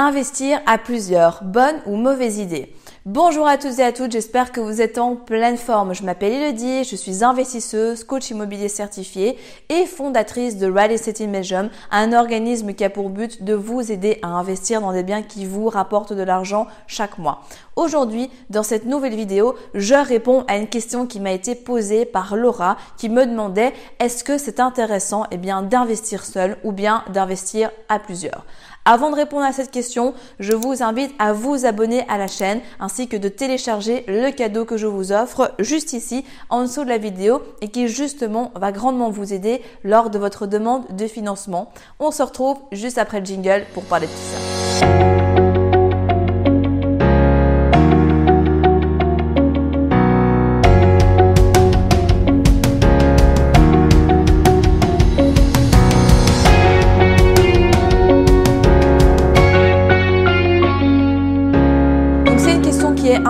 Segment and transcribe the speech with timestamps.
[0.00, 2.72] Investir à plusieurs, bonne ou mauvaise idée
[3.04, 5.92] Bonjour à tous et à toutes, j'espère que vous êtes en pleine forme.
[5.92, 9.36] Je m'appelle Elodie, je suis investisseuse, coach immobilier certifié
[9.68, 14.20] et fondatrice de Real Estate Invention, un organisme qui a pour but de vous aider
[14.22, 17.40] à investir dans des biens qui vous rapportent de l'argent chaque mois.
[17.78, 22.34] Aujourd'hui, dans cette nouvelle vidéo, je réponds à une question qui m'a été posée par
[22.34, 27.70] Laura qui me demandait est-ce que c'est intéressant eh bien d'investir seul ou bien d'investir
[27.88, 28.44] à plusieurs?
[28.84, 32.62] Avant de répondre à cette question, je vous invite à vous abonner à la chaîne
[32.80, 36.88] ainsi que de télécharger le cadeau que je vous offre juste ici en dessous de
[36.88, 41.70] la vidéo et qui justement va grandement vous aider lors de votre demande de financement.
[42.00, 45.17] On se retrouve juste après le jingle pour parler de tout ça.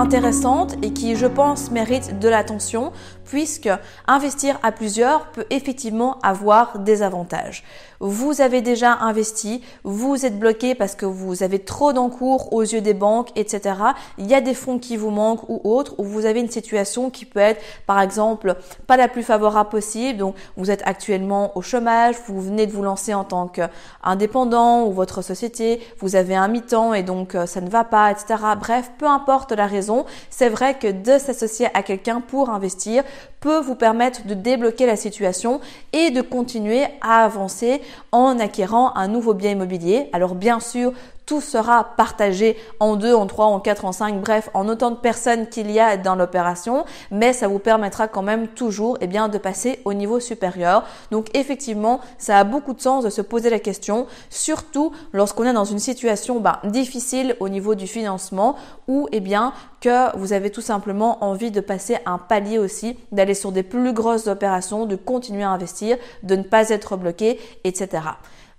[0.09, 2.93] Intéressante et qui, je pense, mérite de l'attention
[3.27, 3.69] puisque
[4.07, 7.63] investir à plusieurs peut effectivement avoir des avantages.
[8.01, 12.81] Vous avez déjà investi, vous êtes bloqué parce que vous avez trop d'encours aux yeux
[12.81, 13.75] des banques, etc.
[14.19, 17.11] Il y a des fonds qui vous manquent ou autres, ou vous avez une situation
[17.11, 18.57] qui peut être, par exemple,
[18.87, 20.19] pas la plus favorable possible.
[20.19, 24.93] Donc, vous êtes actuellement au chômage, vous venez de vous lancer en tant qu'indépendant ou
[24.93, 28.37] votre société, vous avez un mi-temps et donc euh, ça ne va pas, etc.
[28.59, 29.98] Bref, peu importe la raison,
[30.31, 33.05] c'est vrai que de s'associer à quelqu'un pour investir
[33.41, 35.61] peut vous permettre de débloquer la situation
[35.93, 37.81] et de continuer à avancer
[38.13, 40.09] en acquérant un nouveau bien immobilier.
[40.13, 40.93] Alors bien sûr,
[41.29, 44.97] tout sera partagé en deux, en trois, en quatre, en cinq, bref, en autant de
[44.97, 49.29] personnes qu'il y a dans l'opération, mais ça vous permettra quand même toujours eh bien,
[49.29, 50.85] de passer au niveau supérieur.
[51.11, 55.53] Donc effectivement, ça a beaucoup de sens de se poser la question, surtout lorsqu'on est
[55.53, 58.57] dans une situation bah, difficile au niveau du financement
[58.89, 63.35] ou eh bien que vous avez tout simplement envie de passer un palier aussi, d'aller
[63.35, 68.01] sur des plus grosses opérations, de continuer à investir, de ne pas être bloqué, etc.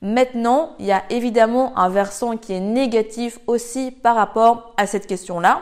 [0.01, 5.07] Maintenant, il y a évidemment un versant qui est négatif aussi par rapport à cette
[5.07, 5.61] question-là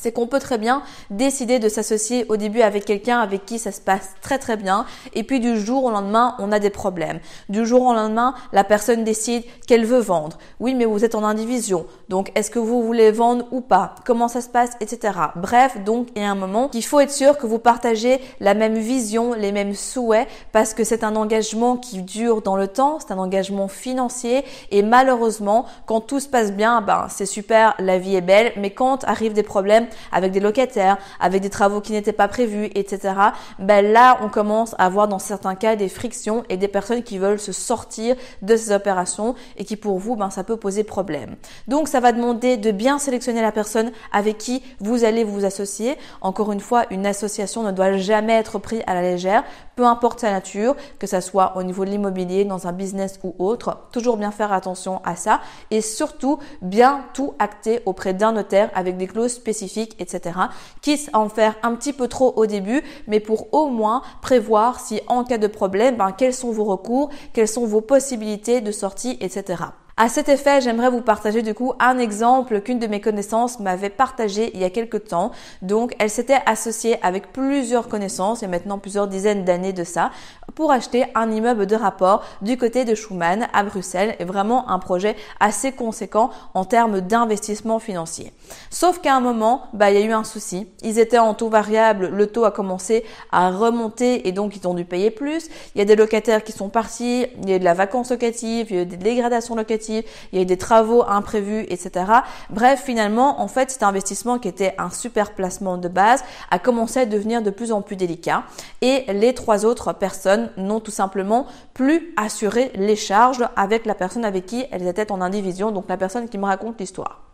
[0.00, 3.70] c'est qu'on peut très bien décider de s'associer au début avec quelqu'un avec qui ça
[3.70, 7.20] se passe très très bien et puis du jour au lendemain on a des problèmes.
[7.48, 10.38] Du jour au lendemain la personne décide qu'elle veut vendre.
[10.58, 13.94] Oui mais vous êtes en indivision donc est-ce que vous voulez vendre ou pas?
[14.06, 14.70] Comment ça se passe?
[14.80, 15.12] Etc.
[15.36, 18.54] Bref donc il y a un moment qu'il faut être sûr que vous partagez la
[18.54, 22.98] même vision, les mêmes souhaits parce que c'est un engagement qui dure dans le temps,
[23.00, 27.98] c'est un engagement financier et malheureusement quand tout se passe bien ben c'est super, la
[27.98, 31.92] vie est belle mais quand arrivent des problèmes avec des locataires, avec des travaux qui
[31.92, 33.14] n'étaient pas prévus, etc.
[33.58, 37.18] Ben là, on commence à avoir dans certains cas des frictions et des personnes qui
[37.18, 41.36] veulent se sortir de ces opérations et qui pour vous, ben ça peut poser problème.
[41.68, 45.96] Donc ça va demander de bien sélectionner la personne avec qui vous allez vous associer.
[46.20, 49.44] Encore une fois, une association ne doit jamais être prise à la légère,
[49.76, 53.34] peu importe sa nature, que ça soit au niveau de l'immobilier, dans un business ou
[53.38, 53.88] autre.
[53.92, 55.40] Toujours bien faire attention à ça
[55.70, 60.38] et surtout bien tout acter auprès d'un notaire avec des clauses spécifiques etc.
[60.82, 64.80] Quitte à en faire un petit peu trop au début, mais pour au moins prévoir
[64.80, 68.72] si en cas de problème, ben, quels sont vos recours, quelles sont vos possibilités de
[68.72, 69.64] sortie, etc.
[70.02, 73.90] À cet effet, j'aimerais vous partager du coup un exemple qu'une de mes connaissances m'avait
[73.90, 75.30] partagé il y a quelques temps.
[75.60, 80.10] Donc, elle s'était associée avec plusieurs connaissances, et maintenant plusieurs dizaines d'années de ça,
[80.54, 84.78] pour acheter un immeuble de rapport du côté de Schumann à Bruxelles, et vraiment un
[84.78, 88.32] projet assez conséquent en termes d'investissement financier.
[88.70, 90.66] Sauf qu'à un moment, bah, il y a eu un souci.
[90.82, 94.72] Ils étaient en taux variable, le taux a commencé à remonter et donc ils ont
[94.72, 95.50] dû payer plus.
[95.74, 98.10] Il y a des locataires qui sont partis, il y a eu de la vacance
[98.10, 101.66] locative, il y a eu des dégradations locatives il y a eu des travaux imprévus,
[101.68, 102.06] etc.
[102.50, 107.00] Bref, finalement, en fait, cet investissement qui était un super placement de base a commencé
[107.00, 108.44] à devenir de plus en plus délicat
[108.80, 114.24] et les trois autres personnes n'ont tout simplement plus assuré les charges avec la personne
[114.24, 117.29] avec qui elles étaient en indivision, donc la personne qui me raconte l'histoire.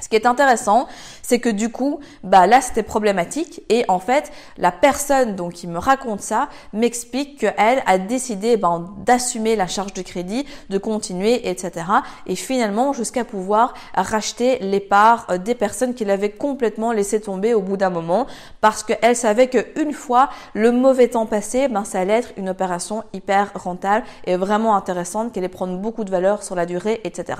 [0.00, 0.86] Ce qui est intéressant,
[1.22, 5.66] c'est que du coup, bah là c'était problématique et en fait la personne donc qui
[5.66, 11.48] me raconte ça m'explique qu'elle a décidé ben, d'assumer la charge de crédit, de continuer,
[11.48, 11.86] etc.
[12.26, 17.54] Et finalement jusqu'à pouvoir racheter les parts euh, des personnes qui l'avaient complètement laissé tomber
[17.54, 18.26] au bout d'un moment
[18.60, 23.04] parce qu'elle savait qu'une fois le mauvais temps passé, ben ça allait être une opération
[23.12, 27.38] hyper rentable et vraiment intéressante, qui allait prendre beaucoup de valeur sur la durée, etc.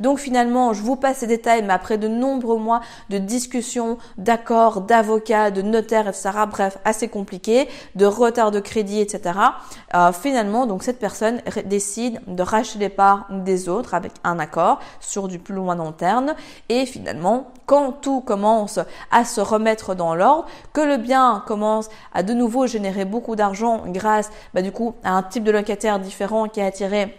[0.00, 3.96] Donc finalement, je vous passe ces détails, mais après après de nombreux mois de discussions,
[4.18, 6.30] d'accords, d'avocats, de notaires, etc.
[6.50, 9.38] Bref, assez compliqué, de retard de crédit, etc.
[9.94, 14.80] Euh, finalement, donc cette personne décide de racheter les parts des autres avec un accord
[15.00, 16.34] sur du plus loin long terme.
[16.68, 18.78] Et finalement, quand tout commence
[19.10, 20.44] à se remettre dans l'ordre,
[20.74, 25.12] que le bien commence à de nouveau générer beaucoup d'argent grâce, bah, du coup, à
[25.12, 27.16] un type de locataire différent qui a attiré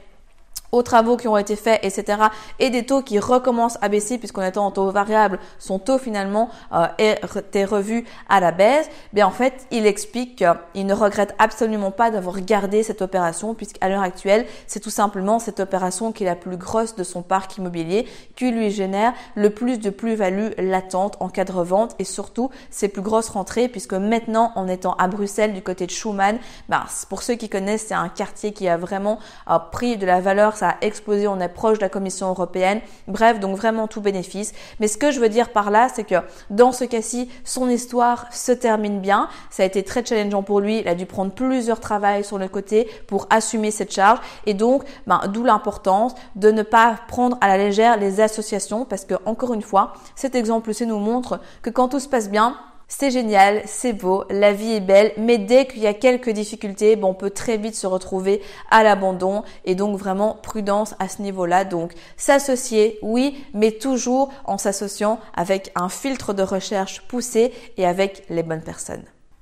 [0.72, 2.24] aux travaux qui ont été faits, etc.
[2.60, 6.50] Et des taux qui recommencent à baisser puisqu'on est en taux variable, son taux finalement
[6.74, 8.90] euh, est revu à la baisse.
[9.14, 13.90] Bien en fait, il explique qu'il ne regrette absolument pas d'avoir gardé cette opération puisqu'à
[13.90, 17.58] l'heure actuelle, c'est tout simplement cette opération qui est la plus grosse de son parc
[17.58, 22.50] immobilier qui lui génère le plus de plus-value latente en cas de revente et surtout
[22.70, 26.38] ses plus grosses rentrées puisque maintenant en étant à Bruxelles du côté de Schumann,
[26.68, 29.20] ben, pour ceux qui connaissent, c'est un quartier qui a vraiment
[29.50, 32.82] euh, pris de la valeur ça a explosé, on est proche de la Commission européenne.
[33.08, 34.54] Bref, donc vraiment tout bénéfice.
[34.80, 36.16] Mais ce que je veux dire par là, c'est que
[36.50, 39.30] dans ce cas-ci, son histoire se termine bien.
[39.50, 40.80] Ça a été très challengeant pour lui.
[40.80, 44.20] Il a dû prendre plusieurs travails sur le côté pour assumer cette charge.
[44.46, 49.06] Et donc, ben, d'où l'importance de ne pas prendre à la légère les associations parce
[49.06, 52.58] que, encore une fois, cet exemple-ci nous montre que quand tout se passe bien,
[52.90, 56.96] c'est génial, c'est beau, la vie est belle, mais dès qu'il y a quelques difficultés,
[56.96, 58.42] bon, on peut très vite se retrouver
[58.72, 61.66] à l'abandon et donc vraiment prudence à ce niveau-là.
[61.66, 68.24] Donc s'associer, oui, mais toujours en s'associant avec un filtre de recherche poussé et avec
[68.30, 69.06] les bonnes personnes.